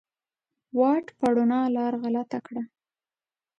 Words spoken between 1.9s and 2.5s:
غلطه